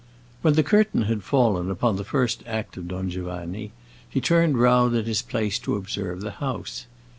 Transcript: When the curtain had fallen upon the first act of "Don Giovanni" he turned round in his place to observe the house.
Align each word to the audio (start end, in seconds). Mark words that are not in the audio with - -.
When 0.41 0.55
the 0.55 0.63
curtain 0.63 1.03
had 1.03 1.21
fallen 1.21 1.69
upon 1.69 1.95
the 1.97 2.03
first 2.03 2.41
act 2.47 2.75
of 2.75 2.87
"Don 2.87 3.11
Giovanni" 3.11 3.71
he 4.09 4.19
turned 4.19 4.57
round 4.57 4.95
in 4.95 5.05
his 5.05 5.21
place 5.21 5.59
to 5.59 5.75
observe 5.75 6.21
the 6.21 6.31
house. 6.41 6.87